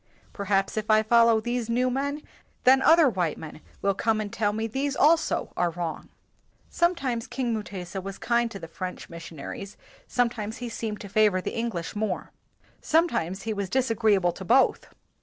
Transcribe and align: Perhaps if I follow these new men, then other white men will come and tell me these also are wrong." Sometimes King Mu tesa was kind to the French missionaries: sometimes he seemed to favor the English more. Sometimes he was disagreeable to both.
Perhaps 0.33 0.77
if 0.77 0.89
I 0.89 1.03
follow 1.03 1.39
these 1.39 1.69
new 1.69 1.91
men, 1.91 2.23
then 2.63 2.81
other 2.81 3.07
white 3.07 3.37
men 3.37 3.61
will 3.83 3.93
come 3.93 4.19
and 4.19 4.33
tell 4.33 4.51
me 4.51 4.65
these 4.65 4.95
also 4.95 5.53
are 5.55 5.69
wrong." 5.69 6.09
Sometimes 6.71 7.27
King 7.27 7.53
Mu 7.53 7.61
tesa 7.61 8.01
was 8.01 8.17
kind 8.17 8.49
to 8.49 8.57
the 8.57 8.67
French 8.67 9.11
missionaries: 9.11 9.77
sometimes 10.07 10.57
he 10.57 10.69
seemed 10.69 11.01
to 11.01 11.07
favor 11.07 11.39
the 11.39 11.55
English 11.55 11.95
more. 11.95 12.31
Sometimes 12.81 13.43
he 13.43 13.53
was 13.53 13.69
disagreeable 13.69 14.31
to 14.31 14.43
both. 14.43 14.87